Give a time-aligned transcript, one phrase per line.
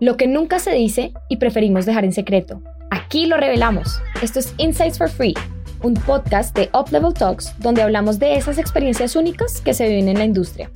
[0.00, 2.60] Lo que nunca se dice y preferimos dejar en secreto.
[2.90, 4.02] Aquí lo revelamos.
[4.22, 5.34] Esto es Insights for Free,
[5.84, 10.08] un podcast de Up Level Talks donde hablamos de esas experiencias únicas que se viven
[10.08, 10.68] en la industria.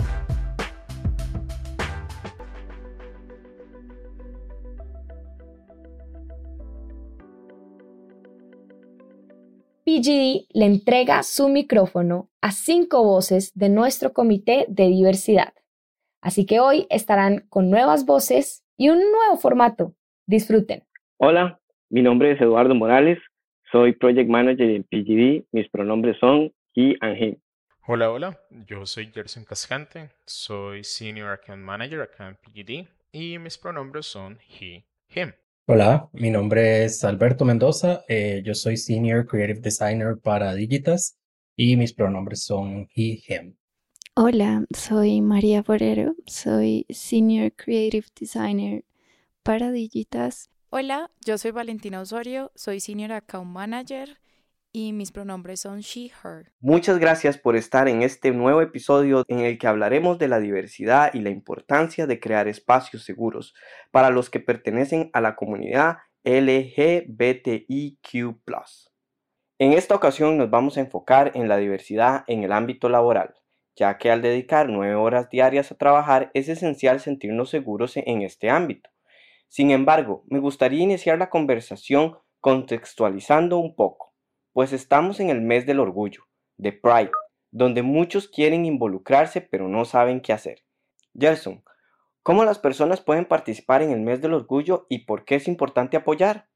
[9.85, 15.55] PGD le entrega su micrófono a cinco voces de nuestro comité de diversidad.
[16.21, 19.95] Así que hoy estarán con nuevas voces y un nuevo formato.
[20.27, 20.85] Disfruten.
[21.19, 23.19] Hola, mi nombre es Eduardo Morales,
[23.73, 27.37] soy Project Manager en PGD, mis pronombres son he and him.
[27.87, 33.59] Hola, hola, yo soy Gerson Cascante, soy Senior Account Manager acá en PGD y mis
[33.59, 35.33] pronombres son he, him.
[35.67, 41.19] Hola, mi nombre es Alberto Mendoza, eh, yo soy Senior Creative Designer para Digitas
[41.57, 43.58] y mis pronombres son he, him.
[44.21, 48.85] Hola, soy María Forero, soy Senior Creative Designer
[49.45, 50.51] para Digitas.
[50.71, 54.19] Hola, yo soy Valentina Osorio, soy Senior Account Manager
[54.73, 56.51] y mis pronombres son she, her.
[56.59, 61.15] Muchas gracias por estar en este nuevo episodio en el que hablaremos de la diversidad
[61.15, 63.55] y la importancia de crear espacios seguros
[63.93, 67.69] para los que pertenecen a la comunidad LGBTIQ.
[69.61, 73.37] En esta ocasión nos vamos a enfocar en la diversidad en el ámbito laboral,
[73.79, 78.51] ya que al dedicar nueve horas diarias a trabajar es esencial sentirnos seguros en este
[78.51, 78.91] ámbito.
[79.49, 84.09] Sin embargo, me gustaría iniciar la conversación contextualizando un poco
[84.59, 86.25] pues estamos en el mes del orgullo,
[86.57, 87.13] de Pride,
[87.53, 90.65] donde muchos quieren involucrarse pero no saben qué hacer.
[91.17, 91.63] Gerson,
[92.25, 95.97] ¿cómo las personas pueden participar en el mes del orgullo y por qué es importante
[95.97, 96.48] apoyar?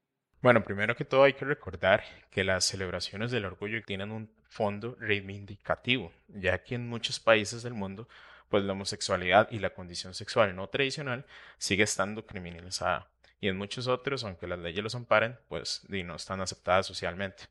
[0.43, 4.97] Bueno, primero que todo hay que recordar que las celebraciones del orgullo tienen un fondo
[4.99, 8.09] reivindicativo, ya que en muchos países del mundo,
[8.49, 11.25] pues la homosexualidad y la condición sexual no tradicional
[11.57, 13.07] sigue estando criminalizada.
[13.39, 17.45] Y en muchos otros, aunque las leyes los amparen, pues no están aceptadas socialmente.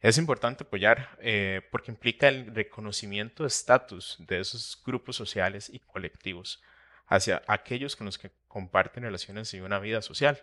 [0.00, 5.80] Es importante apoyar eh, porque implica el reconocimiento de estatus de esos grupos sociales y
[5.80, 6.62] colectivos
[7.08, 10.40] hacia aquellos con los que comparten relaciones y una vida social.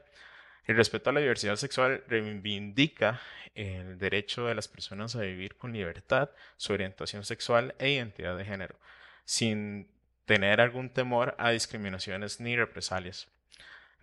[0.67, 3.21] El respeto a la diversidad sexual reivindica
[3.55, 8.43] el derecho de las personas a vivir con libertad su orientación sexual e identidad de
[8.43, 8.75] género,
[9.23, 9.89] sin
[10.25, 13.29] tener algún temor a discriminaciones ni represalias.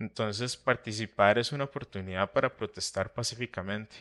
[0.01, 3.97] Entonces, participar es una oportunidad para protestar pacíficamente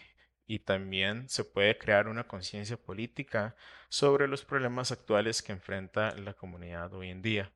[0.47, 3.55] y también se puede crear una conciencia política
[3.89, 7.51] sobre los problemas actuales que enfrenta la comunidad hoy en día.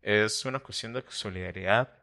[0.00, 1.97] Es una cuestión de solidaridad,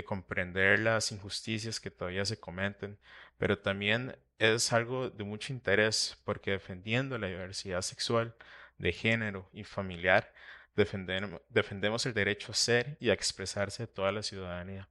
[0.00, 2.98] de comprender las injusticias que todavía se cometen,
[3.36, 8.34] pero también es algo de mucho interés porque defendiendo la diversidad sexual,
[8.78, 10.32] de género y familiar,
[10.74, 14.88] defendemos el derecho a ser y a expresarse de toda la ciudadanía.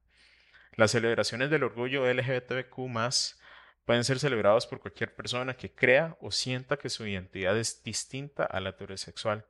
[0.76, 2.76] Las celebraciones del orgullo LGBTQ
[3.84, 8.44] pueden ser celebrados por cualquier persona que crea o sienta que su identidad es distinta
[8.44, 9.44] a la heterosexual.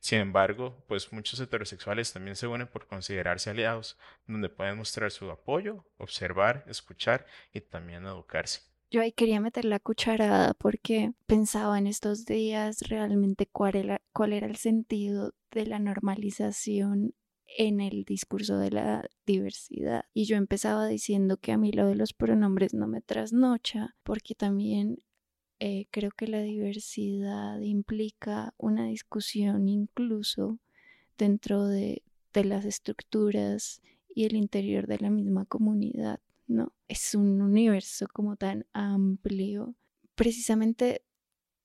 [0.00, 5.30] Sin embargo, pues muchos heterosexuales también se unen por considerarse aliados, donde pueden mostrar su
[5.30, 8.60] apoyo, observar, escuchar y también educarse.
[8.90, 14.32] Yo ahí quería meter la cucharada porque pensaba en estos días realmente cuál era, cuál
[14.32, 17.14] era el sentido de la normalización
[17.58, 20.04] en el discurso de la diversidad.
[20.12, 24.34] Y yo empezaba diciendo que a mí lo de los pronombres no me trasnocha, porque
[24.34, 25.02] también
[25.60, 30.58] eh, creo que la diversidad implica una discusión incluso
[31.18, 32.02] dentro de,
[32.32, 33.82] de las estructuras
[34.14, 36.72] y el interior de la misma comunidad, ¿no?
[36.88, 39.74] Es un universo como tan amplio.
[40.14, 41.02] Precisamente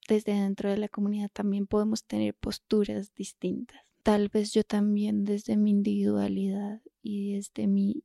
[0.08, 5.58] desde dentro de la comunidad también podemos tener posturas distintas tal vez yo también desde
[5.58, 8.04] mi individualidad y desde mi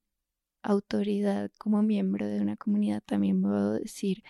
[0.63, 4.23] autoridad como miembro de una comunidad también puedo decir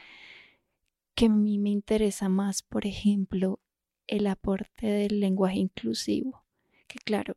[1.17, 3.59] que a mí me interesa más, por ejemplo,
[4.07, 6.45] el aporte del lenguaje inclusivo,
[6.87, 7.37] que claro,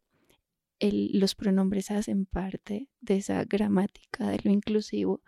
[0.82, 5.22] los pronombres hacen parte de esa gramática de lo inclusivo,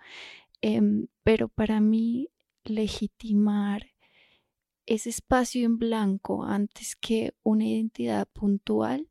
[0.61, 2.29] em, pero para mí
[2.65, 3.87] legitimar
[4.85, 9.07] ese espacio en blanco antes que una identidad puntual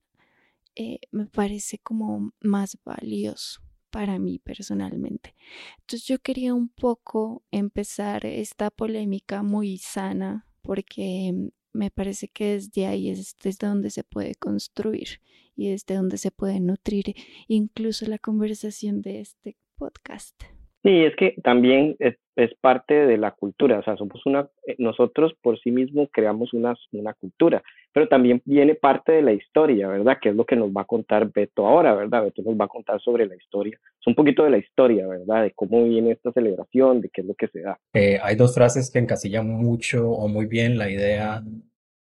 [0.77, 5.35] eh, me parece como más valioso para mí personalmente.
[5.81, 11.33] Entonces yo quería un poco empezar esta polémica muy sana porque
[11.73, 15.21] me parece que desde ahí es desde donde se puede construir
[15.57, 17.15] y desde donde se puede nutrir
[17.49, 20.35] incluso la conversación de este podcast.
[20.83, 24.75] Sí, es que también es, es parte de la cultura, o sea, somos una, eh,
[24.79, 29.89] nosotros por sí mismos creamos una, una cultura, pero también viene parte de la historia,
[29.89, 30.17] ¿verdad?
[30.21, 32.25] Que es lo que nos va a contar Beto ahora, ¿verdad?
[32.25, 35.43] Beto nos va a contar sobre la historia, es un poquito de la historia, ¿verdad?
[35.43, 37.79] De cómo viene esta celebración, de qué es lo que se da.
[37.93, 41.43] Eh, hay dos frases que encasillan mucho o muy bien la idea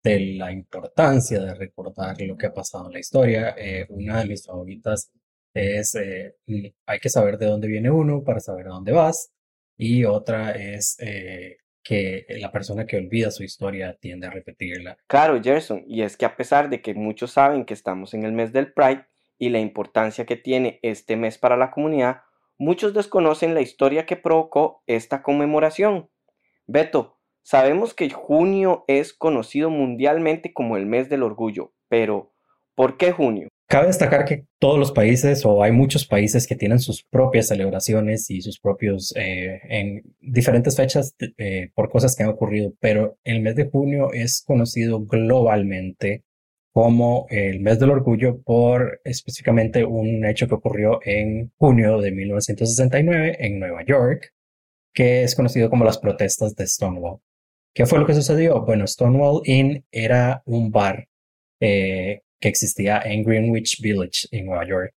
[0.03, 3.56] de la importancia de recordar lo que ha pasado en la historia.
[3.57, 5.12] Eh, una de mis favoritas
[5.53, 9.33] es, hay que saber de dónde viene uno para saber a dónde vas
[9.79, 14.97] y otra es eh, que la persona que olvida su historia tiende a repetirla.
[15.07, 18.33] Claro, Gerson, y es que a pesar de que muchos saben que estamos en el
[18.33, 19.05] mes del Pride
[19.37, 22.23] y la importancia que tiene este mes para la comunidad,
[22.57, 26.09] muchos desconocen la historia que provocó esta conmemoración.
[26.67, 32.33] Beto, sabemos que junio es conocido mundialmente como el mes del orgullo, pero
[32.75, 33.47] ¿por qué junio?
[33.71, 38.27] Cabe destacar que todos los países o hay muchos países que tienen sus propias celebraciones
[38.31, 43.42] y sus propios eh, en diferentes fechas eh, por cosas que han ocurrido, pero el
[43.42, 46.24] mes de junio es conocido globalmente
[46.74, 53.38] como el mes del orgullo por específicamente un hecho que ocurrió en junio de 1969
[53.39, 54.33] en Nueva York,
[54.95, 57.19] que es conocido como las protestas de Stonewall.
[57.75, 58.65] ¿Qué fue lo que sucedió?
[58.65, 61.07] Bueno, Stonewall Inn era un bar
[61.60, 64.94] eh, que existía en Greenwich Village, en Nueva York.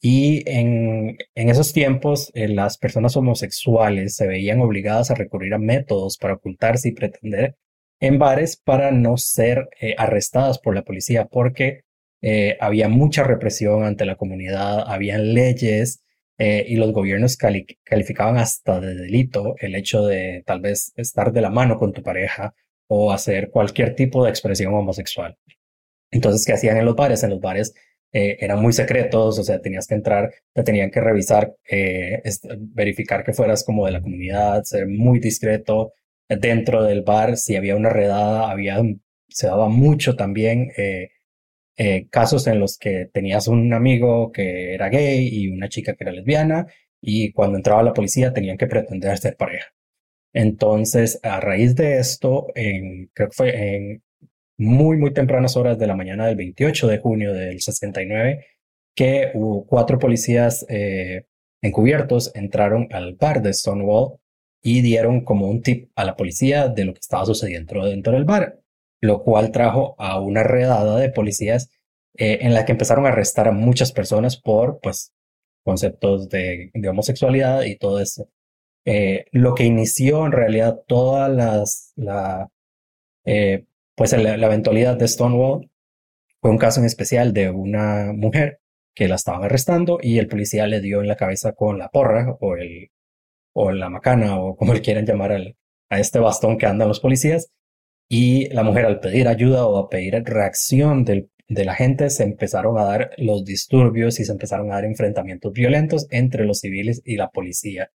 [0.00, 5.58] Y en, en esos tiempos, eh, las personas homosexuales se veían obligadas a recurrir a
[5.58, 7.56] métodos para ocultarse y pretender
[8.00, 11.84] en bares para no ser eh, arrestadas por la policía, porque
[12.20, 16.00] eh, había mucha represión ante la comunidad, habían leyes
[16.36, 21.48] y los gobiernos calificaban hasta de delito el hecho de tal vez estar de la
[21.48, 22.54] mano con tu pareja
[22.88, 25.38] o hacer cualquier tipo de expresión homosexual.
[26.14, 27.24] Entonces, ¿qué hacían en los bares?
[27.24, 27.74] En los bares
[28.12, 32.22] eh, eran muy secretos, o sea, tenías que entrar, te tenían que revisar, eh,
[32.58, 35.92] verificar que fueras como de la comunidad, ser muy discreto
[36.28, 37.36] dentro del bar.
[37.36, 38.80] Si había una redada, había,
[39.28, 41.10] se daba mucho también eh,
[42.10, 46.12] casos en los que tenías un amigo que era gay y una chica que era
[46.12, 46.66] lesbiana,
[47.00, 49.66] y cuando entraba la policía tenían que pretender ser pareja.
[50.32, 54.02] Entonces, a raíz de esto, creo que fue en
[54.56, 58.46] muy, muy tempranas horas de la mañana del 28 de junio del 69,
[58.94, 61.26] que hubo cuatro policías eh,
[61.62, 64.18] encubiertos entraron al bar de Stonewall
[64.62, 68.24] y dieron como un tip a la policía de lo que estaba sucediendo dentro del
[68.24, 68.60] bar,
[69.00, 71.70] lo cual trajo a una redada de policías
[72.16, 75.12] eh, en la que empezaron a arrestar a muchas personas por, pues,
[75.64, 78.28] conceptos de, homosexualidad y todo eso.
[78.86, 82.48] Eh, lo que inició en realidad todas las, la,
[83.94, 85.70] pues la, eventualidad de Stonewall
[86.40, 88.60] fue un caso en especial de una mujer
[88.94, 92.36] que la estaban arrestando y el policía le dio en la cabeza con la porra
[92.40, 92.90] o, el,
[93.52, 95.56] o la macana o como le quieran llamar al,
[95.90, 97.50] a este bastón que andan los policías.
[98.08, 102.24] Y la mujer al pedir ayuda o a pedir reacción del, de la gente se
[102.24, 107.00] empezaron a dar los disturbios y se empezaron a dar enfrentamientos violentos entre los civiles
[107.04, 107.90] y la policía.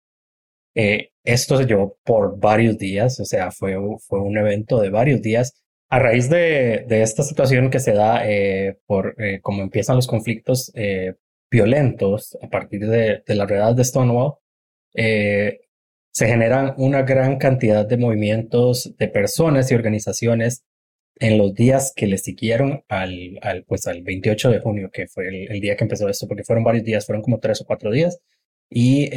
[0.76, 5.22] Eh, esto se llevó por varios días, o sea, fue, fue un evento de varios
[5.22, 10.08] días a raíz de, esta situación que se da eh, por eh, cómo empiezan los
[10.08, 11.16] conflictos eh,
[11.52, 14.36] violentos a partir de, de la redada de Stonewall,
[14.94, 20.64] se generan una gran cantidad de movimientos de personas y organizaciones
[21.20, 25.28] en los días que le siguieron al, al, pues, al 28 de junio, que fue
[25.28, 28.20] el, día que empezó esto, porque fueron varios días, fueron como tres o cuatro días,
[28.70, 29.10] y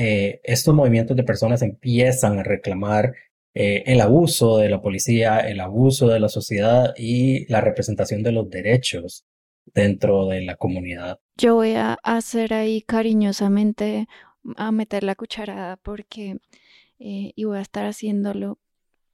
[0.43, 3.15] estos movimientos de personas empiezan a reclamar
[3.61, 8.31] eh, el abuso de la policía, el abuso de la sociedad y la representación de
[8.31, 9.25] los derechos
[9.75, 11.19] dentro de la comunidad.
[11.37, 14.07] Yo voy a hacer ahí cariñosamente
[14.57, 16.37] a meter la cucharada porque
[17.01, 18.61] eh, y voy a estar haciéndolo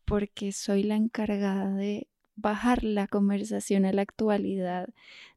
[0.04, 4.90] porque soy la encargada de bajar la conversación a la actualidad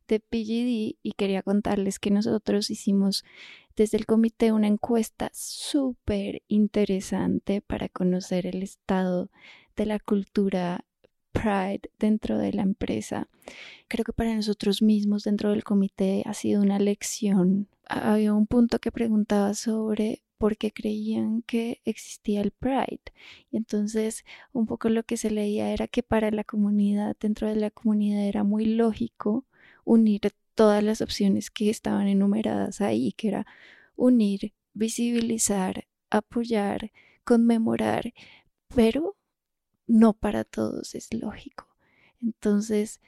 [0.07, 3.23] de PGD y quería contarles que nosotros hicimos
[3.75, 9.29] desde el comité una encuesta súper interesante para conocer el estado
[9.75, 10.85] de la cultura
[11.31, 13.29] Pride dentro de la empresa.
[13.87, 17.67] Creo que para nosotros mismos dentro del comité ha sido una lección.
[17.87, 23.01] Había un punto que preguntaba sobre por qué creían que existía el Pride.
[23.51, 27.55] Y entonces un poco lo que se leía era que para la comunidad, dentro de
[27.55, 29.45] la comunidad era muy lógico
[29.87, 33.47] unir todas las opciones que estaban enumeradas ahí, que era
[33.95, 36.91] unir, visibilizar, apoyar,
[37.23, 38.13] conmemorar,
[38.75, 39.15] pero
[39.87, 41.67] no para todos es lógico.
[42.21, 42.99] Entonces,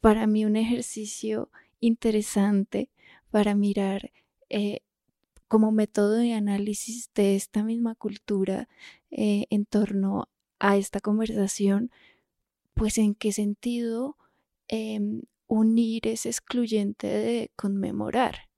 [0.00, 2.90] para mí un ejercicio interesante
[3.30, 4.12] para mirar
[4.48, 4.82] eh,
[5.48, 8.68] como método de análisis de esta misma cultura
[9.10, 10.28] eh, en torno
[10.60, 11.90] a esta conversación,
[12.74, 14.16] pues en qué sentido
[14.68, 18.48] em, unir es excluyente de conmemorar.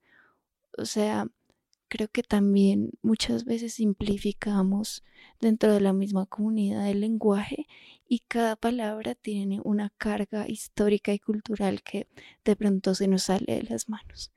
[0.77, 1.27] O sea,
[1.87, 5.03] creo que también muchas veces simplificamos
[5.41, 7.67] dentro de la misma comunidad del lenguaje
[8.07, 12.07] y cada palabra tiene una carga histórica y cultural que
[12.45, 14.31] de pronto se nos sale de las manos.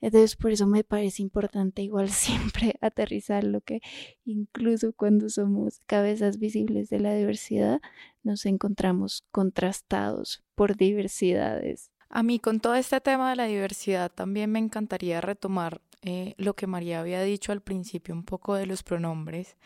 [0.00, 3.80] Entonces por eso me parece importante igual siempre aterrizar lo que
[4.24, 7.80] incluso cuando somos cabezas visibles de la diversidad
[8.24, 11.92] nos encontramos contrastados por diversidades.
[12.10, 16.54] A mí con todo este tema de la diversidad también me encantaría retomar eh, lo
[16.54, 19.56] que María había dicho al principio un poco de los pronombres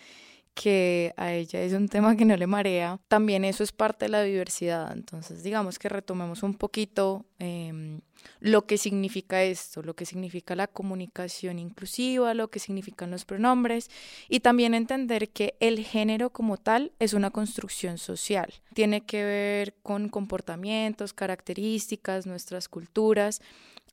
[0.54, 4.11] que a ella es un tema que no le marea, también eso es parte de
[4.11, 4.92] la diversidad.
[4.92, 8.00] Entonces, digamos que retomemos un poquito em,
[8.40, 13.90] lo que significa esto, lo que significa la comunicación inclusiva, lo que significan los pronombres
[14.28, 18.54] y también entender que el género como tal es una construcción social.
[18.75, 23.40] Tiene que ver con comportamientos, características, nuestras culturas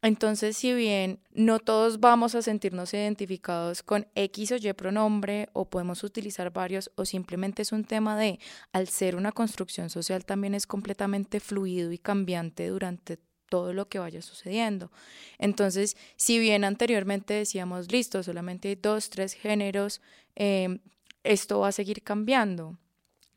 [0.02, 5.70] entonces, si bien no todos vamos a sentirnos identificados con X o Y pronombre o
[5.70, 8.40] podemos utilizar varios o simplemente es un tema de,
[8.74, 14.00] al ser una construcción social, también es completamente fluido y cambiante durante todo lo que
[14.00, 14.92] vaya sucediendo.
[15.38, 20.02] Entonces, si bien anteriormente decíamos, listo, solamente hay dos, tres géneros,
[20.36, 20.80] eh,
[21.24, 22.78] esto va a seguir cambiando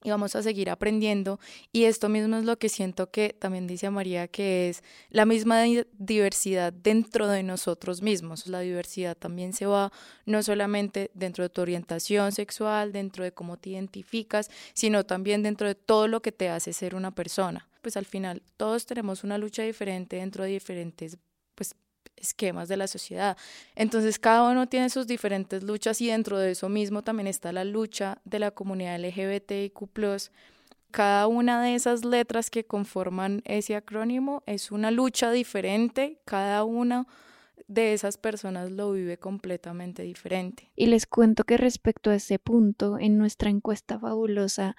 [0.05, 1.41] y vamos a seguir aprendiendo.
[1.73, 5.63] Y esto mismo es lo que siento que también dice María, que es la misma
[5.99, 8.47] diversidad dentro de nosotros mismos.
[8.47, 9.91] La diversidad también se va
[10.27, 15.67] no solamente dentro de tu orientación sexual, dentro de cómo te identificas, sino también dentro
[15.67, 17.67] de todo lo que te hace ser una persona.
[17.81, 21.19] Pues al final todos tenemos una lucha diferente dentro de diferentes
[21.55, 21.75] pues
[22.17, 23.37] esquemas de la sociedad.
[23.75, 27.65] Entonces cada uno tiene sus diferentes luchas y dentro de eso mismo también está la
[27.65, 29.89] lucha de la comunidad LGBTIQ
[30.95, 37.09] cada una de esas letras que conforman ese acrónimo es una lucha diferente, cada una
[37.67, 40.71] de esas personas lo vive completamente diferente.
[40.77, 44.77] Y les cuento que respecto a ese punto, en nuestra encuesta fabulosa,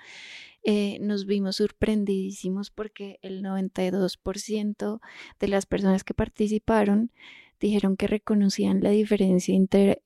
[0.68, 5.00] eh, nos vimos sorprendidísimos porque el 92%
[5.40, 7.12] de las personas que participaron
[7.60, 10.02] dijeron que reconocían la diferencia entre,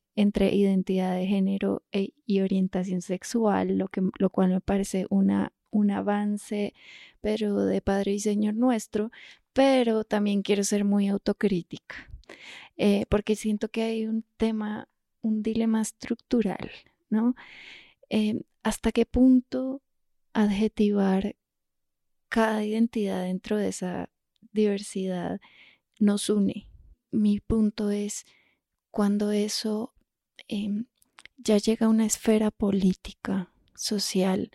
[0.54, 5.92] identidad de género e, y orientación sexual, lo, que, lo cual me parece una, un
[5.92, 6.74] avance,
[7.22, 9.12] pero de Padre y Señor nuestro,
[9.54, 12.10] pero también quiero ser muy autocrítica,
[12.75, 14.89] eh, porque siento que hay un tema,
[15.22, 16.70] un dilema estructural,
[17.10, 17.34] ¿no?
[18.10, 19.82] Eh, ¿Hasta qué punto
[20.33, 21.36] adjetivar
[22.29, 24.09] cada identidad dentro de esa
[24.51, 25.39] diversidad
[26.00, 26.67] nos une.
[27.12, 28.25] Mi punto es
[28.91, 29.93] cuando eso
[30.48, 30.86] em,
[31.38, 34.51] ya llega a una esfera política, social,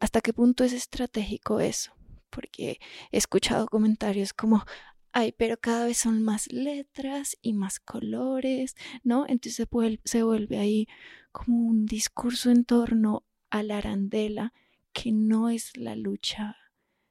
[0.00, 1.92] ¿hasta qué punto es estratégico eso?
[2.30, 2.80] Porque
[3.12, 4.64] he escuchado comentarios como,
[5.12, 9.24] ay, pero cada vez son más letras y más colores, ¿no?
[9.28, 10.88] Entonces se vuelve, se vuelve ahí
[11.30, 14.52] como un discurso en torno a la arandela
[14.94, 16.56] que no es la lucha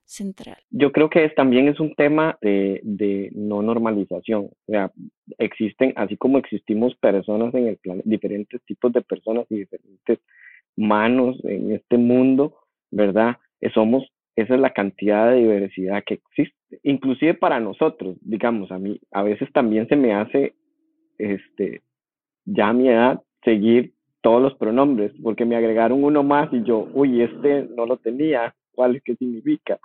[0.05, 0.57] central.
[0.69, 4.45] Yo creo que también es un tema de, de, no normalización.
[4.45, 4.91] O sea,
[5.37, 10.19] existen, así como existimos personas en el planeta, diferentes tipos de personas y diferentes
[10.75, 12.55] manos en este mundo,
[12.91, 13.37] ¿verdad?
[13.73, 14.03] Somos,
[14.35, 16.79] esa es la cantidad de diversidad que existe.
[16.83, 20.55] Inclusive para nosotros, digamos, a mí, a veces también se me hace,
[21.17, 21.81] este,
[22.45, 23.92] ya a mi edad, seguir
[24.23, 28.55] todos los pronombres, porque me agregaron uno más y yo, uy, este no lo tenía,
[28.71, 29.79] ¿cuál es qué significa?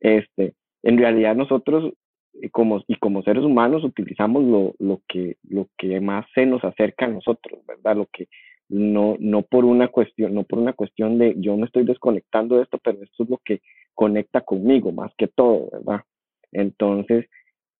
[0.00, 1.94] Este, en realidad nosotros
[2.42, 6.62] eh, como, y como seres humanos utilizamos lo, lo, que, lo que más se nos
[6.64, 7.96] acerca a nosotros, ¿verdad?
[7.96, 8.26] Lo que
[8.68, 12.64] no, no por una cuestión, no por una cuestión de yo me estoy desconectando de
[12.64, 13.60] esto, pero esto es lo que
[13.94, 16.02] conecta conmigo más que todo, ¿verdad?
[16.50, 17.26] Entonces,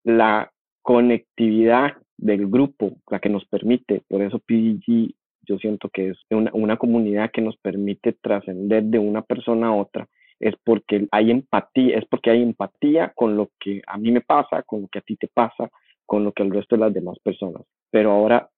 [0.05, 0.53] la
[0.83, 5.13] conectividad del grupo, la que nos permite, por eso PDG
[5.49, 9.75] yo siento que es una, una comunidad que nos permite trascender de una persona a
[9.75, 10.09] otra,
[10.41, 14.63] es porque hay empatía, es porque hay empatía con lo que a mí me pasa,
[14.63, 15.71] con lo que a ti te pasa,
[16.07, 17.63] con lo que el resto de las demás personas.
[17.91, 18.49] Pero ahora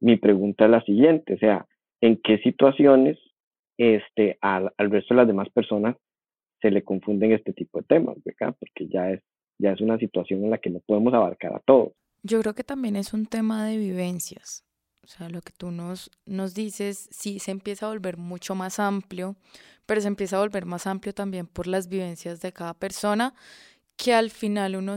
[0.00, 1.66] mi pregunta es la siguiente, o sea,
[2.00, 3.18] ¿en qué situaciones
[3.80, 5.96] este, al, al resto de las demás personas
[6.60, 8.16] se le confunden este tipo de temas.
[8.58, 9.22] Porque ya es,
[9.58, 11.92] ya es una situación en la que no podemos abarcar a todos.
[12.22, 14.64] Yo creo que también es un tema de vivencias.
[15.02, 18.78] O sea, lo que tú nos, nos dices, sí se empieza a volver mucho más
[18.78, 19.36] amplio,
[19.86, 23.34] pero se empieza a volver más amplio también por las vivencias de cada persona,
[23.96, 24.96] que al final uno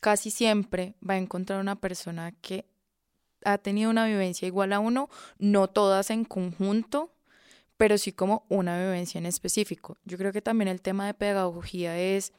[0.00, 2.66] casi siempre va a encontrar una persona que
[3.44, 5.08] ha tenido una vivencia igual a uno,
[5.38, 7.12] no todas en conjunto,
[7.76, 9.96] pero sí como una vivencia en específico.
[10.04, 12.32] Yo creo que también el tema de pedagogía es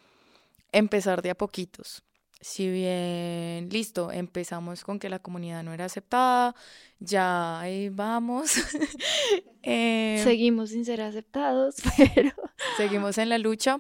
[0.71, 2.03] empezar de a poquitos.
[2.41, 6.55] Si bien, listo, empezamos con que la comunidad no era aceptada,
[7.00, 8.55] ya ahí vamos.
[9.63, 11.75] Em, seguimos sin ser aceptados,
[12.15, 12.31] pero...
[12.77, 13.79] Seguimos en la lucha.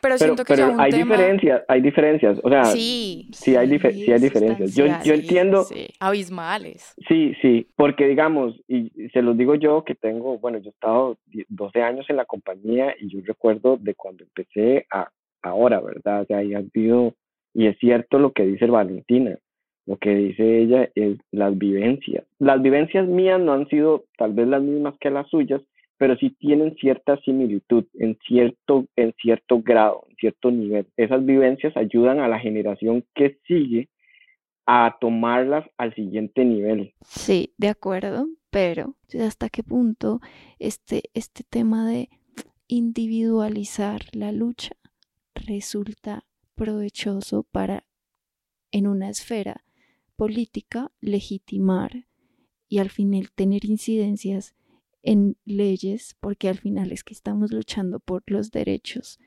[0.00, 4.74] Pero, siento que hay diferencias, hay diferencias, o sea, sí, sí hay, sí, hay diferencias.
[4.74, 5.64] Yo, yo entiendo.
[6.00, 6.94] Abismales.
[7.06, 11.18] Sí, sí, porque digamos, y se los digo yo que tengo, bueno, yo he estado
[11.48, 15.08] 12 años en la compañía y yo recuerdo de cuando empecé a
[15.42, 16.22] ahora, ¿verdad?
[16.22, 17.14] O sea, ha habido,
[17.54, 19.38] y es cierto lo que dice Valentina,
[19.86, 22.24] lo que dice ella es las vivencias.
[22.38, 25.60] Las vivencias mías no han sido tal vez las mismas que las suyas,
[25.98, 30.86] pero sí tienen cierta similitud en cierto, en cierto grado, en cierto nivel.
[30.96, 33.88] Esas vivencias ayudan a la generación que sigue
[34.66, 36.92] a tomarlas al siguiente nivel.
[37.02, 40.20] Sí, de acuerdo, pero hasta qué punto
[40.58, 42.08] este, este tema de
[42.68, 44.76] individualizar la lucha
[45.34, 46.24] resulta
[46.62, 47.82] provechoso para
[48.70, 49.64] en una esfera
[50.14, 51.90] política legitimar
[52.68, 54.54] y al final tener incidencias
[55.02, 59.18] en leyes, porque al final es que estamos luchando por los derechos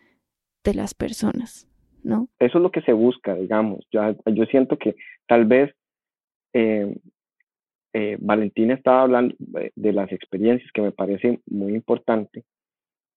[0.64, 1.68] de las personas,
[2.04, 2.30] ¿no?
[2.40, 3.86] Eso es lo que se busca, digamos.
[3.92, 4.96] Yo, yo siento que
[5.28, 5.76] tal vez
[6.54, 6.96] eh,
[7.92, 12.46] eh, Valentina estaba hablando de las experiencias que me parece muy importante.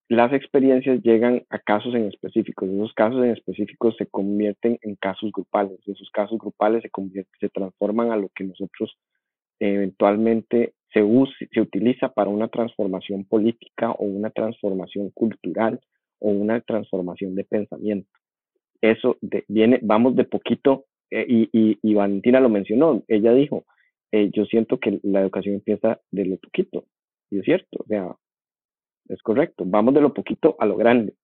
[0.09, 2.69] Las experiencias llegan a casos en específicos.
[2.69, 5.79] Esos casos en específicos se convierten en casos grupales.
[5.87, 8.97] Esos casos grupales se, se transforman a lo que nosotros
[9.61, 11.05] eventualmente se,
[11.53, 15.81] se utiliza para una transformación política o una transformación cultural
[16.21, 18.09] o una transformación de pensamiento.
[18.81, 23.65] Eso viene, vamos de poquito, eh, y, y, Valentina lo mencionó, ella dijo,
[24.13, 26.85] eh, yo siento que la educación empieza de lo poquito,
[27.31, 28.19] y es cierto, o
[29.09, 31.15] es correcto, vamos de lo poquito a lo grande.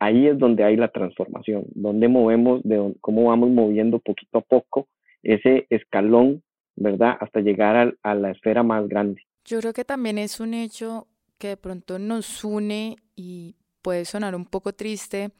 [0.00, 4.88] Ahí es donde hay la transformación, donde movemos, de cómo vamos moviendo poquito a poco
[5.22, 6.42] ese escalón
[6.78, 7.16] ¿verdad?
[7.20, 9.22] Hasta llegar a, la esfera más grande.
[9.44, 11.08] Yo creo que también es un hecho
[11.38, 15.30] que de pronto nos une y puede sonar un poco triste,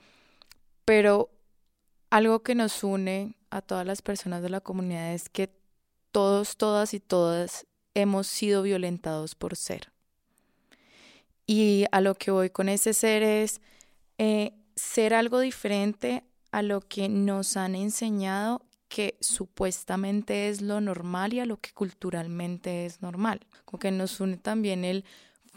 [0.84, 1.30] pero
[2.10, 5.50] algo que nos une a todas las personas de la comunidad es que
[6.10, 9.92] todos, todas y todas hemos sido violentados por ser.
[11.50, 13.62] Y a lo que voy con ese ser es
[14.18, 21.32] eh, ser algo diferente a lo que nos han enseñado que supuestamente es lo normal
[21.32, 23.40] y a lo que culturalmente es normal.
[23.64, 25.04] Como que nos une también el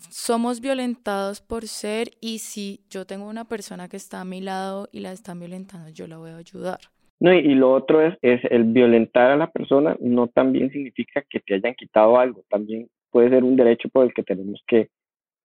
[0.10, 4.88] somos violentados por ser y si yo tengo una persona que está a mi lado
[4.94, 6.80] y la están violentando, yo la voy a ayudar.
[7.20, 11.42] No, y, lo otro es, es el violentar a la persona no también significa que
[11.42, 14.90] te hayan quitado algo, también puede ser un derecho por el que tenemos que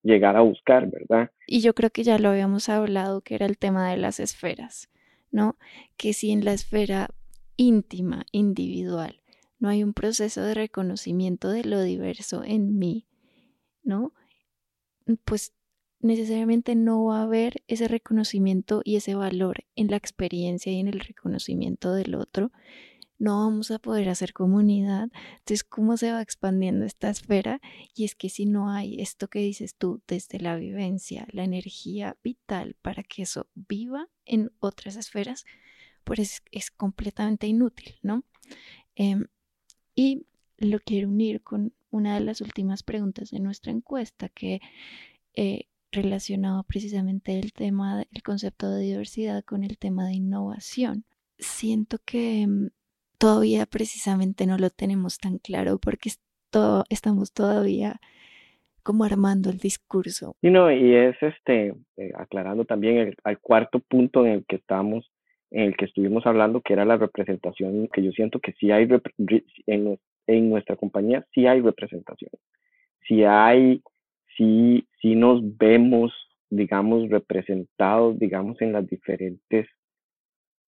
[0.07, 1.31] llegar a buscar, ¿verdad?
[1.47, 4.88] Y yo creo que ya lo habíamos hablado, que era el tema de las esferas,
[5.31, 5.57] ¿no?
[5.97, 7.11] Que si en la esfera
[7.57, 9.21] íntima, individual.
[9.59, 13.07] No hay un proceso de reconocimiento de lo diverso en mí,
[13.83, 14.12] ¿no?
[15.25, 15.55] Pues
[16.01, 20.88] necesariamente no va a haber ese reconocimiento y ese valor en la experiencia y en
[20.88, 22.53] el reconocimiento del otro.
[23.18, 25.09] No vamos a poder hacer comunidad.
[25.38, 27.61] Entonces, ¿cómo se va expandiendo esta esfera?
[27.94, 32.16] Y es que si no hay esto que dices tú desde la vivencia, la energía
[32.22, 35.44] vital para que eso viva en otras esferas,
[36.05, 38.24] pues es, completamente inútil, ¿no?
[38.94, 39.26] Em,
[39.94, 40.26] y
[40.59, 44.61] lo quiero unir con una de las últimas preguntas de nuestra encuesta que
[45.35, 51.05] eh, relacionaba precisamente el tema, el concepto de diversidad con el tema de innovación.
[51.38, 52.70] Siento que em,
[53.18, 56.11] todavía precisamente no lo tenemos tan claro porque
[56.90, 58.00] estamos todavía
[58.83, 60.37] como armando el discurso.
[60.42, 64.57] Y no, y es este, eh, aclarando también el, al cuarto punto en el que
[64.57, 65.11] estamos
[65.50, 68.88] en el que estuvimos hablando, que era la representación, que yo siento que sí hay
[69.66, 72.31] en, en nuestra compañía, sí hay representación.
[73.07, 73.83] Sí hay,
[74.37, 76.12] sí, sí nos vemos,
[76.50, 79.68] digamos, representados, digamos, en las diferentes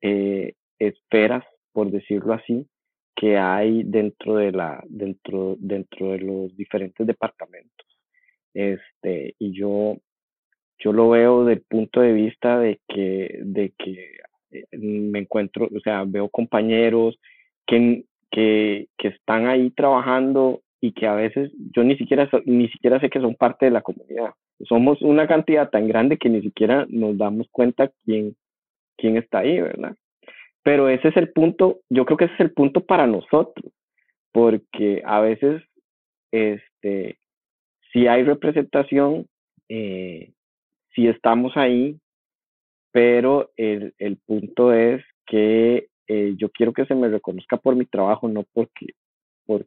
[0.01, 2.67] eh, esferas, por decirlo así,
[3.15, 7.87] que hay dentro de la, dentro, dentro de los diferentes departamentos.
[8.55, 9.97] Este, y yo,
[10.79, 14.19] yo lo veo del punto de vista de que, de que
[14.53, 17.19] eh, me encuentro, o sea, veo compañeros
[17.67, 23.01] que, que, que están ahí trabajando y que a veces yo ni siquiera, ni siquiera
[23.01, 24.31] sé que son parte de la comunidad.
[24.61, 28.37] Somos una cantidad tan grande que ni siquiera nos damos cuenta quién,
[28.97, 29.97] quién está ahí, ¿verdad?
[30.69, 33.73] Pero ese es el punto, yo creo que ese es el punto para nosotros,
[34.33, 35.63] porque a veces,
[36.31, 37.17] este,
[37.91, 39.27] si hay representación,
[39.71, 40.31] eh,
[40.95, 41.99] si estamos ahí,
[42.93, 47.87] pero el, el punto es que eh, yo quiero que se me reconozca por mi
[47.87, 48.89] trabajo, no porque,
[49.47, 49.65] por,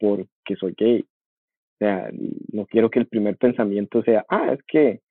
[0.00, 1.02] porque soy gay.
[1.02, 2.08] O sea,
[2.54, 5.02] no quiero que el primer pensamiento sea, ah, es que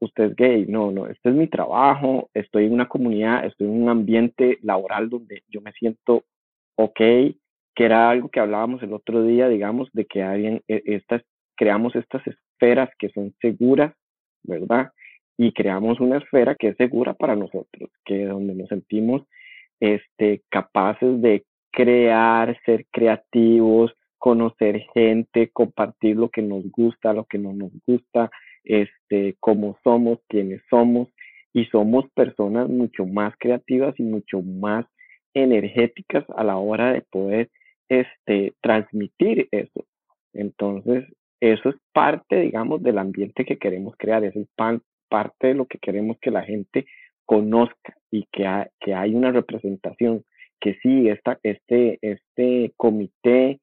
[0.00, 0.66] usted es gay.
[0.66, 5.08] No, no, este es mi trabajo, estoy en una comunidad, estoy en un ambiente laboral
[5.08, 6.24] donde yo me siento
[6.76, 6.98] ok,
[7.74, 11.22] que era algo que hablábamos el otro día, digamos, de que alguien, e, estas,
[11.56, 13.94] creamos estas esferas que son seguras,
[14.42, 14.90] ¿verdad?
[15.36, 19.22] Y creamos una esfera que es segura para nosotros, que es donde nos sentimos
[19.80, 27.38] este, capaces de crear, ser creativos, conocer gente, compartir lo que nos gusta, lo que
[27.38, 28.30] no nos gusta,
[28.64, 31.08] este, cómo somos, quiénes somos,
[31.52, 34.86] y somos personas mucho más creativas y mucho más
[35.34, 37.50] energéticas a la hora de poder
[37.88, 39.84] este, transmitir eso.
[40.32, 41.04] Entonces,
[41.40, 44.34] eso es parte, digamos, del ambiente que queremos crear, es
[45.08, 46.86] parte de lo que queremos que la gente
[47.24, 48.46] conozca y que,
[48.80, 50.24] que hay una representación,
[50.60, 53.60] que sí, esta, este, este comité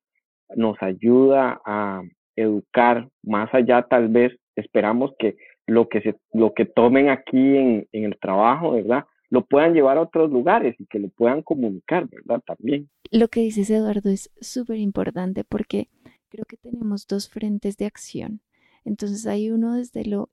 [0.55, 2.01] nos ayuda a
[2.35, 7.87] educar más allá tal vez, esperamos que lo que, se, lo que tomen aquí en,
[7.91, 9.05] en el trabajo, ¿verdad?
[9.29, 12.41] Lo puedan llevar a otros lugares y que lo puedan comunicar, ¿verdad?
[12.45, 12.89] También.
[13.11, 15.89] Lo que dices, Eduardo, es súper importante porque
[16.29, 18.41] creo que tenemos dos frentes de acción.
[18.85, 20.29] Entonces hay uno desde lo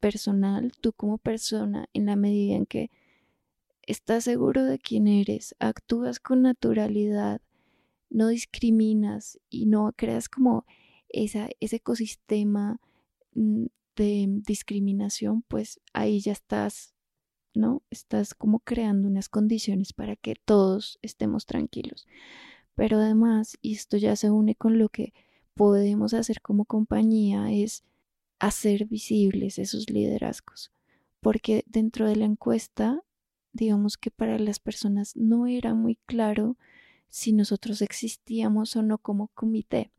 [0.00, 2.90] personal, tú como persona, en la medida en que
[3.86, 7.40] estás seguro de quién eres, actúas con naturalidad,
[8.10, 10.64] no discriminas y no creas como
[11.08, 12.80] esa, ese ecosistema
[13.32, 16.94] de discriminación, pues ahí ya estás,
[17.54, 17.82] ¿no?
[17.90, 22.06] Estás como creando unas condiciones para que todos estemos tranquilos.
[22.74, 25.12] Pero además, y esto ya se une con lo que
[25.54, 27.82] podemos hacer como compañía, es
[28.38, 30.70] hacer visibles esos liderazgos,
[31.20, 33.02] porque dentro de la encuesta,
[33.52, 36.56] digamos que para las personas no era muy claro
[37.08, 39.90] si nosotros existíamos o no como comité.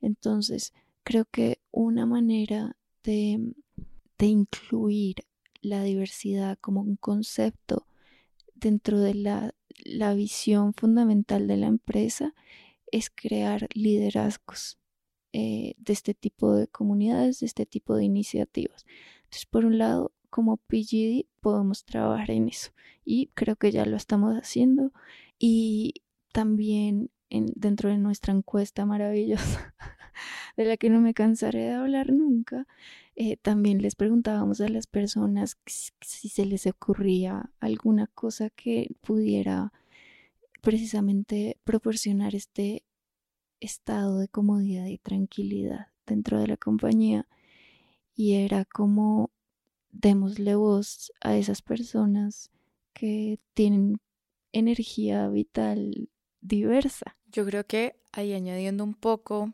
[0.00, 3.54] Entonces, creo que una manera de,
[4.18, 5.16] incluir
[5.62, 7.88] la diversidad como un concepto
[8.54, 9.54] dentro de la,
[10.14, 12.34] visión fundamental de la empresa
[12.92, 14.78] es crear liderazgos
[15.32, 18.86] eh, de este tipo de comunidades, de este tipo de iniciativas.
[19.24, 22.70] Entonces, por un lado, como PGD podemos trabajar en eso
[23.04, 24.92] y creo que ya lo estamos haciendo
[25.38, 29.74] y también en, dentro de nuestra encuesta maravillosa,
[30.56, 32.66] de la que no me cansaré de hablar nunca,
[33.14, 39.72] eh, también les preguntábamos a las personas si se les ocurría alguna cosa que pudiera
[40.62, 42.84] precisamente proporcionar este
[43.60, 47.28] estado de comodidad y tranquilidad dentro de la compañía
[48.14, 49.30] y era como
[49.90, 52.50] démosle voz a esas personas
[52.92, 54.00] que tienen
[54.52, 56.08] energía vital
[56.40, 57.16] diversa.
[57.26, 59.52] Yo creo que ahí añadiendo un poco,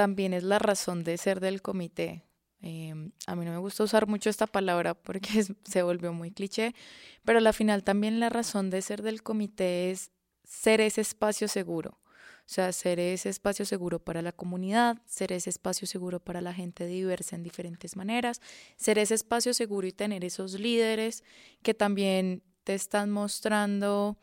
[0.00, 2.24] también es la razón de ser del comité.
[2.62, 5.28] Em, a mí no me gusta usar mucho esta palabra porque
[5.64, 6.74] se volvió muy cliché,
[7.22, 10.10] pero al final también la razón de ser del comité es
[10.42, 11.98] ser ese espacio seguro.
[12.00, 16.54] O sea, ser ese espacio seguro para la comunidad, ser ese espacio seguro para la
[16.54, 18.40] gente diversa en diferentes maneras,
[18.76, 21.24] ser ese espacio seguro y tener esos líderes
[21.62, 24.16] que también te están mostrando,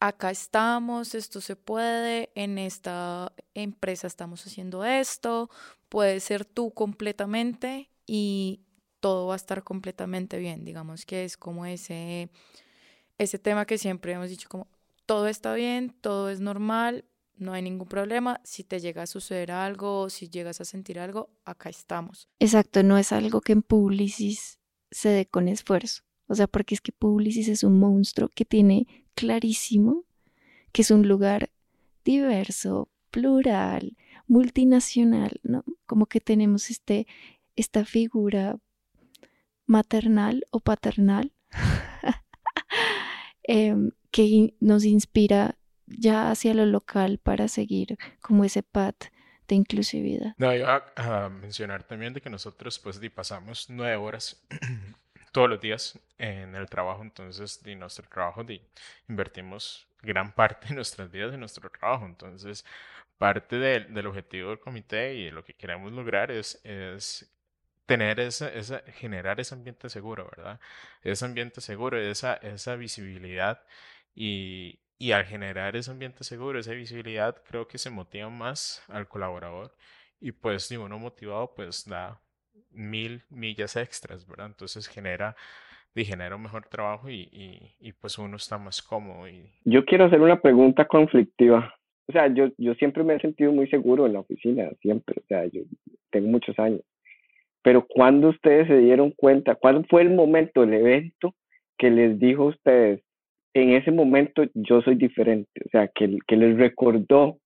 [0.00, 5.50] acá estamos, esto se puede, en esta empresa estamos haciendo esto,
[5.88, 8.60] puedes ser tú completamente y
[9.00, 10.64] todo va a estar completamente bien.
[10.64, 12.30] Digamos que es como ese,
[13.18, 14.68] ese tema que siempre hemos dicho, como
[15.06, 17.04] todo está bien, todo es normal,
[17.36, 18.40] no hay ningún problema.
[18.44, 22.28] Si te llega a suceder algo si llegas a sentir algo, acá estamos.
[22.38, 24.58] Exacto, no es algo que en Publicis
[24.90, 26.05] se dé con esfuerzo.
[26.26, 30.04] O sea, porque es que Publicis es un monstruo que tiene clarísimo
[30.76, 31.48] que es un lugar
[32.04, 35.64] diverso, plural, multinacional, ¿no?
[35.86, 37.06] Como que tenemos este,
[37.56, 38.58] esta figura
[39.64, 41.32] maternal o paternal
[43.42, 49.06] em, que nos inspira ya hacia lo local para seguir como ese path
[49.48, 50.34] de inclusividad.
[50.36, 54.44] No, iba a, mencionar también de que nosotros pues pasamos nueve horas
[55.36, 58.62] todos los días en el trabajo, entonces de nuestro trabajo de,
[59.06, 62.64] invertimos gran parte de nuestras vidas en nuestro trabajo, entonces
[63.18, 67.30] parte del objetivo del comité y de lo que queremos lograr es, es
[67.84, 70.58] tener esa, esa, generar ese ambiente seguro, ¿verdad?
[71.02, 73.62] Ese ambiente seguro, esa, esa visibilidad
[74.14, 79.06] y, y al generar ese ambiente seguro, esa visibilidad, creo que se motiva más al
[79.06, 79.76] colaborador
[80.18, 82.22] y pues si uno motivado pues da
[82.70, 84.46] mil millas extras, ¿verdad?
[84.46, 85.36] Entonces genera,
[85.94, 87.28] y genera un mejor trabajo y,
[87.80, 89.28] y, pues uno está más cómodo.
[89.28, 89.50] Y...
[89.64, 91.74] Yo quiero hacer una pregunta conflictiva.
[92.08, 95.16] O sea, yo, yo siempre me he sentido muy seguro en la oficina, siempre.
[95.18, 95.62] O sea, yo
[96.10, 96.82] tengo muchos años.
[97.62, 101.34] Pero cuando ustedes se dieron cuenta, cuál fue el momento, el evento
[101.78, 103.02] que les dijo a ustedes,
[103.54, 105.62] en ese momento yo soy diferente?
[105.64, 107.38] O sea, que, que les recordó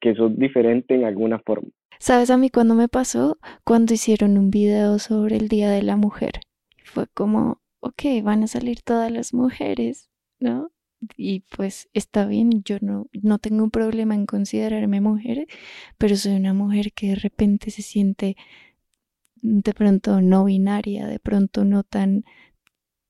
[0.00, 1.68] que son diferente en alguna forma.
[1.98, 3.38] ¿Sabes a mí cuando me pasó?
[3.64, 6.40] Cuando hicieron un video sobre el Día de la Mujer.
[6.84, 10.70] Fue como, ok, van a salir todas las mujeres, ¿no?
[11.16, 15.46] Y pues está bien, yo no, no tengo un problema en considerarme mujer,
[15.98, 18.36] pero soy una mujer que de repente se siente
[19.42, 22.24] de pronto no binaria, de pronto no tan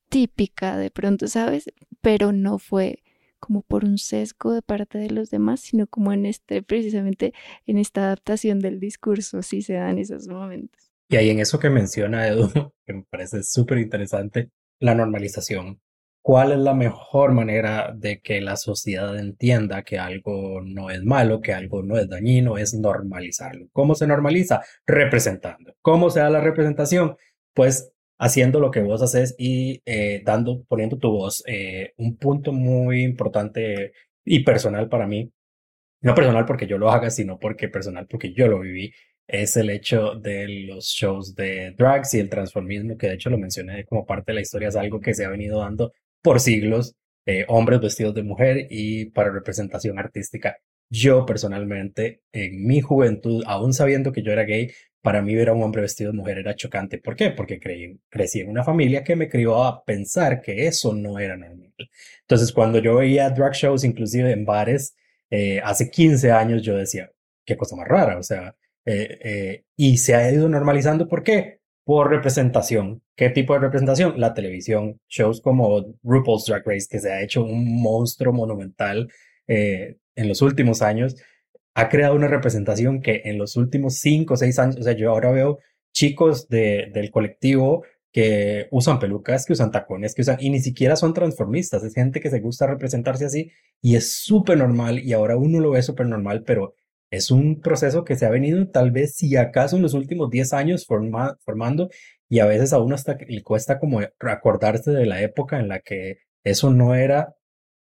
[0.08, 1.72] típica, de pronto, ¿sabes?
[2.00, 3.02] Pero no fue
[3.46, 7.32] como por un sesgo de parte de los demás, sino como en este, precisamente
[7.64, 10.90] en esta adaptación del discurso, sí se dan esos momentos.
[11.08, 12.50] Y ahí en eso que menciona Edu,
[12.86, 15.80] que me parece súper interesante, la normalización.
[16.22, 21.40] ¿Cuál es la mejor manera de que la sociedad entienda que algo no es malo,
[21.40, 22.58] que algo no es dañino?
[22.58, 23.68] Es normalizarlo.
[23.72, 24.60] ¿Cómo se normaliza?
[24.84, 25.76] Representando.
[25.82, 27.16] ¿Cómo se da la representación?
[27.54, 31.42] Pues haciendo lo que vos haces y eh, dando, poniendo tu voz.
[31.46, 33.92] Eh, un punto muy importante
[34.24, 35.30] y personal para mí,
[36.02, 38.92] no personal porque yo lo haga, sino porque personal porque yo lo viví,
[39.26, 43.38] es el hecho de los shows de drags y el transformismo, que de hecho lo
[43.38, 46.94] mencioné como parte de la historia, es algo que se ha venido dando por siglos,
[47.26, 50.56] eh, hombres vestidos de mujer y para representación artística.
[50.88, 54.70] Yo personalmente, en mi juventud, aún sabiendo que yo era gay,
[55.06, 56.98] para mí ver a un hombre vestido de mujer era chocante.
[56.98, 57.30] ¿Por qué?
[57.30, 61.36] Porque creí, crecí en una familia que me crió a pensar que eso no era
[61.36, 61.72] normal.
[62.22, 64.96] Entonces, cuando yo veía drag shows, inclusive en bares,
[65.30, 67.08] eh, hace 15 años, yo decía,
[67.44, 71.06] qué cosa más rara, o sea, eh, eh, y se ha ido normalizando.
[71.06, 71.60] ¿Por qué?
[71.84, 73.00] Por representación.
[73.14, 74.18] ¿Qué tipo de representación?
[74.18, 79.08] La televisión, shows como RuPaul's Drag Race, que se ha hecho un monstruo monumental
[79.46, 81.14] en los últimos años
[81.76, 85.10] ha creado una representación que en los últimos cinco o seis años, o sea, yo
[85.10, 85.58] ahora veo
[85.92, 90.96] chicos de, del colectivo que usan pelucas, que usan tacones, que usan, y ni siquiera
[90.96, 93.50] son transformistas, es gente que se gusta representarse así
[93.82, 96.74] y es súper normal y ahora uno lo ve súper normal, pero
[97.10, 100.54] es un proceso que se ha venido tal vez si acaso en los últimos 10
[100.54, 101.90] años formando
[102.30, 105.80] y a veces a uno hasta le cuesta como acordarse de la época en la
[105.80, 107.35] que eso no era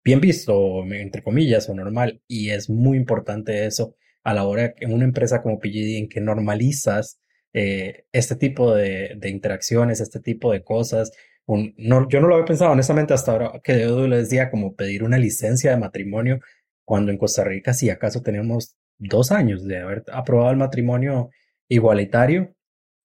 [0.03, 2.21] bien visto, entre comillas, o normal.
[2.27, 6.21] Y es muy importante eso a la hora en una empresa como PGD en que
[6.21, 7.21] normalizas
[7.53, 11.11] eh, este tipo de, interacciones, este tipo de cosas.
[11.47, 15.03] no, yo no lo había pensado honestamente hasta ahora que yo le decía como pedir
[15.03, 16.39] una licencia de matrimonio
[16.85, 21.29] cuando en Costa Rica si acaso tenemos dos años de haber aprobado el matrimonio
[21.67, 22.53] igualitario.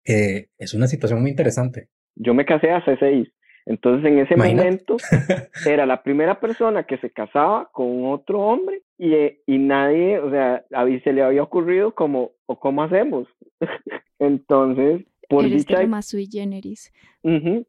[0.06, 1.90] Eh, es una situación muy interesante.
[2.16, 3.30] Yo me casé hace seis
[3.66, 4.98] entonces en ese momento
[5.66, 10.66] era la primera persona que se casaba con otro hombre y, y nadie, o sea,
[10.74, 13.28] a mí se le había ocurrido como, ¿o cómo hacemos?
[14.20, 15.86] Entonces, por Eres dicha...
[15.88, 16.92] más sui generis.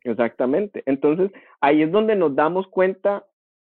[0.04, 0.82] exactamente.
[0.86, 3.26] Entonces, ahí es donde nos damos cuenta,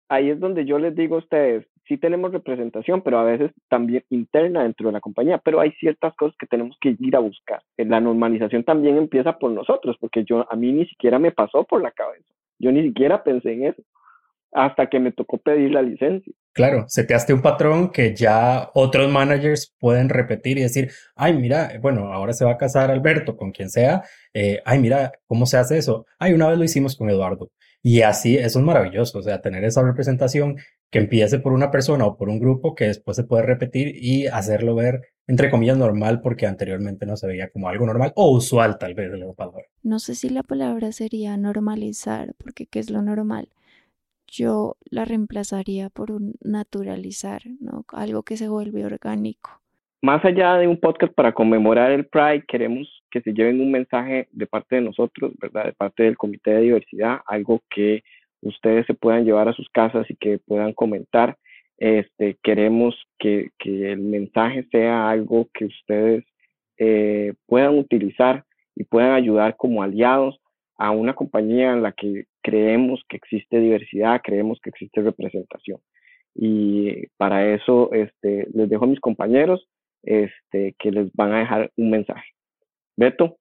[0.08, 4.04] ahí es donde yo les digo a ustedes, sí tenemos representación, pero a veces también
[4.10, 7.62] interna dentro de la compañía, pero hay ciertas cosas que tenemos que ir a buscar.
[7.76, 11.82] La normalización también empieza por nosotros, porque yo a mí ni siquiera me pasó por
[11.82, 12.26] la cabeza.
[12.58, 13.82] Yo ni siquiera pensé en eso
[14.52, 16.32] hasta que me tocó pedir la licencia.
[16.54, 21.34] Claro, se te hace un patrón que ya otros managers pueden repetir y decir, ay,
[21.34, 25.46] mira, bueno, ahora se va a casar Alberto con quien sea, eh, ay, mira, ¿cómo
[25.46, 26.06] se hace eso?
[26.18, 27.50] Ay, una vez lo hicimos con Eduardo.
[27.82, 30.56] Y así, eso es maravilloso, o sea, tener esa representación
[30.90, 34.26] que empiece por una persona o por un grupo que después se puede repetir y
[34.26, 38.78] hacerlo ver, entre comillas, normal porque anteriormente no se veía como algo normal o usual
[38.78, 39.64] tal vez de palabra.
[39.82, 43.48] No sé si la palabra sería normalizar, porque ¿qué es lo normal?
[44.26, 47.84] Yo la reemplazaría por un naturalizar, ¿no?
[47.92, 49.60] Algo que se vuelve orgánico.
[50.00, 54.28] Más allá de un podcast para conmemorar el Pride, queremos que se lleven un mensaje
[54.32, 55.64] de parte de nosotros, ¿verdad?
[55.64, 58.04] De parte del Comité de Diversidad, algo que
[58.42, 61.36] ustedes se puedan llevar a sus casas y que puedan comentar.
[61.76, 66.24] Este, queremos que, que el mensaje sea algo que ustedes
[66.78, 70.40] eh, puedan utilizar y puedan ayudar como aliados
[70.76, 75.80] a una compañía en la que creemos que existe diversidad, creemos que existe representación.
[76.34, 79.68] Y para eso este, les dejo a mis compañeros
[80.04, 82.30] este, que les van a dejar un mensaje.
[82.96, 83.36] Beto.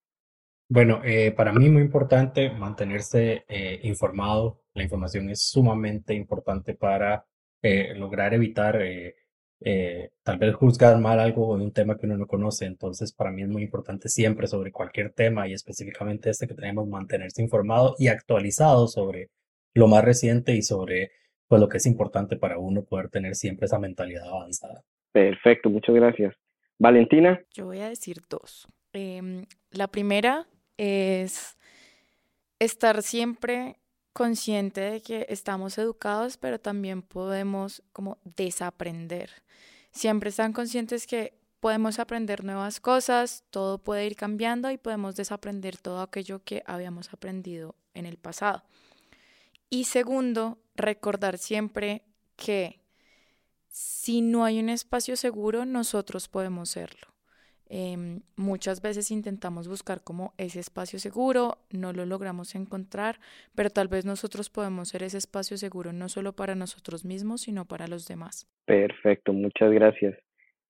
[0.69, 4.61] Bueno, eh, para mí muy importante mantenerse eh, informado.
[4.73, 7.25] La información es sumamente importante para
[7.61, 9.15] eh, lograr evitar eh,
[9.61, 12.65] eh, tal vez juzgar mal algo de un tema que uno no conoce.
[12.65, 16.87] Entonces, para mí es muy importante siempre sobre cualquier tema y específicamente este que tenemos,
[16.87, 19.29] mantenerse informado y actualizado sobre
[19.73, 21.11] lo más reciente y sobre
[21.47, 24.83] pues, lo que es importante para uno poder tener siempre esa mentalidad avanzada.
[25.11, 26.35] Perfecto, muchas gracias.
[26.77, 27.41] Valentina.
[27.53, 28.67] Yo voy a decir dos.
[28.93, 30.47] Em, la primera
[30.77, 31.57] es
[32.59, 33.79] estar siempre
[34.13, 39.29] consciente de que estamos educados, pero también podemos como desaprender.
[39.91, 45.77] Siempre están conscientes que podemos aprender nuevas cosas, todo puede ir cambiando y podemos desaprender
[45.77, 48.63] todo aquello que habíamos aprendido en el pasado.
[49.69, 52.03] Y segundo, recordar siempre
[52.35, 52.79] que
[53.69, 57.16] si no hay un espacio seguro, nosotros podemos serlo.
[57.69, 63.19] Em, muchas veces intentamos buscar como ese espacio seguro, no lo logramos encontrar,
[63.55, 67.65] pero tal vez nosotros podemos ser ese espacio seguro no solo para nosotros mismos, sino
[67.65, 68.47] para los demás.
[68.65, 70.15] Perfecto, muchas gracias.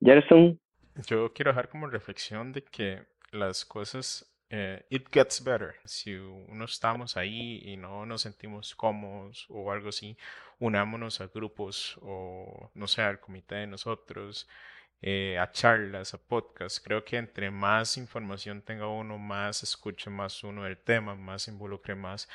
[0.02, 0.60] Gerson.
[1.06, 5.76] Yo quiero dejar como reflexión de que las cosas, eh, it gets better.
[5.86, 10.18] Si uno estamos ahí y no nos sentimos cómodos o algo así,
[10.58, 14.48] unámonos a grupos o no sé, al comité de nosotros
[15.02, 16.80] eh, a charlas, a podcasts.
[16.80, 21.96] Creo que entre más información tenga uno, más escuche más uno del tema, más involucre
[21.96, 22.28] más,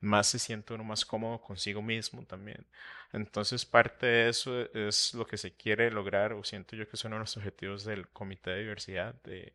[0.00, 2.66] más se siente uno más cómodo consigo mismo también.
[3.12, 7.18] Entonces parte de eso es lo que se quiere lograr, o siento yo que son
[7.18, 9.52] los objetivos del Comité de Diversidad, de,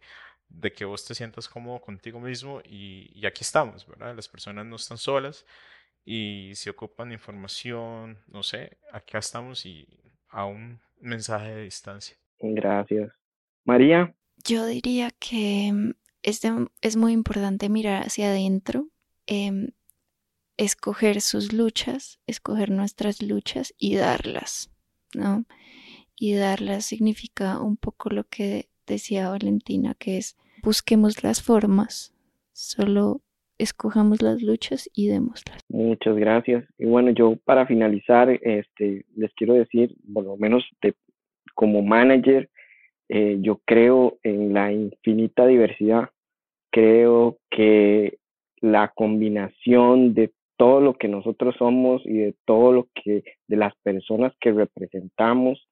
[0.74, 4.16] que vos te sientas cómodo contigo mismo y, y aquí estamos, ¿verdad?
[4.16, 5.46] Las personas no están solas
[6.06, 9.88] y si ocupan información, no sé, acá estamos y
[10.30, 12.18] a un mensaje de distancia.
[12.54, 13.12] Gracias.
[13.64, 14.14] María.
[14.44, 15.92] Yo diría que mm,
[16.24, 16.42] es,
[16.82, 18.88] es muy importante mirar hacia adentro,
[19.26, 19.70] em,
[20.58, 24.72] escoger sus luchas, escoger nuestras luchas y darlas,
[25.14, 25.46] ¿no?
[26.18, 32.14] Y darlas significa un poco lo que decía Valentina, que es busquemos las formas,
[32.54, 33.22] solo
[33.58, 35.60] escojamos las luchas y démoslas.
[35.70, 36.66] Muchas gracias.
[36.78, 40.96] Y bueno, yo para finalizar, este, les quiero decir, por lo menos de
[41.56, 42.50] como manager,
[43.10, 46.10] eh, yo creo en la infinita diversidad.
[46.72, 48.18] Creo que
[48.62, 53.76] la combinación de todo lo que nosotros somos y de todo lo que de las
[53.84, 55.68] personas que representamos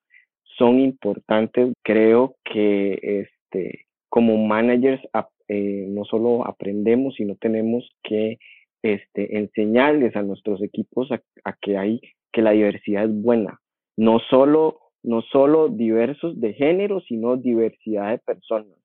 [0.58, 1.74] son importantes.
[1.84, 5.02] Creo que este como managers
[5.48, 8.38] eh, no solo aprendemos, sino tenemos que
[8.84, 12.00] este, enseñarles a nuestros equipos a, a que hay
[12.32, 13.60] que la diversidad es buena.
[13.98, 18.78] No solo no solo diversos de género, sino diversidad de personas.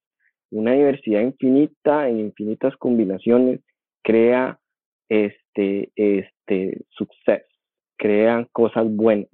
[0.51, 3.61] Una diversidad infinita en infinitas combinaciones
[4.03, 4.59] crea
[5.09, 7.45] este, este suceso,
[7.97, 9.29] crean cosas buenas.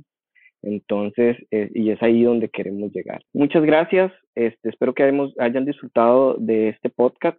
[0.62, 3.22] Entonces, eh, y es ahí donde queremos llegar.
[3.34, 4.12] Muchas gracias.
[4.34, 5.02] Este, espero que
[5.38, 7.38] hayan disfrutado de este podcast.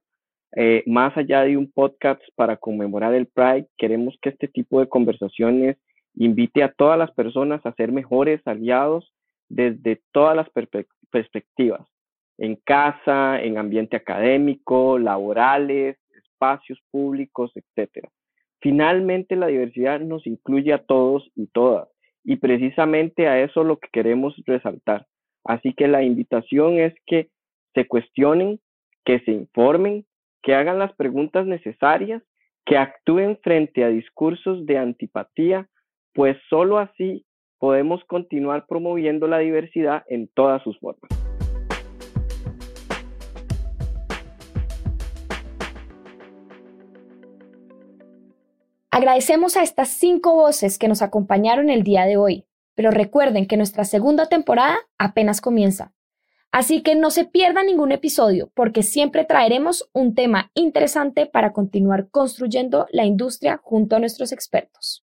[0.55, 4.88] Eh, más allá de un podcast para conmemorar el Pride, queremos que este tipo de
[4.88, 5.77] conversaciones
[6.15, 9.12] invite a todas las personas a ser mejores aliados
[9.49, 10.49] desde todas las
[11.12, 11.81] perspectivas,
[12.38, 18.08] en casa, en ambiente académico, laborales, espacios públicos, etc.
[18.60, 21.88] Finalmente, la diversidad nos incluye a todos y todas,
[22.23, 25.05] y precisamente a eso lo que queremos resaltar.
[25.43, 27.29] Así que la invitación es que
[27.75, 28.60] se cuestionen,
[29.05, 30.05] que se informen,
[30.41, 32.23] que hagan las preguntas necesarias,
[32.65, 35.67] que actúen frente a discursos de antipatía,
[36.13, 37.25] pues solo así
[37.65, 41.10] podemos continuar promoviendo la diversidad en todas sus formas.
[48.91, 53.58] Agradecemos a estas cinco voces que nos acompañaron el día de hoy, pero recuerden que
[53.58, 55.91] nuestra segunda temporada apenas comienza.
[56.51, 62.10] Así que no se pierda ningún episodio porque siempre traeremos un tema interesante para continuar
[62.12, 65.04] construyendo la industria junto a nuestros expertos.